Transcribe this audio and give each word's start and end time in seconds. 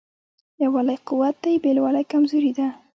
یووالی 0.63 0.97
قوت 1.07 1.35
دی 1.43 1.53
بېلوالی 1.63 2.03
کمزوري 2.11 2.51
ده. 2.57 2.67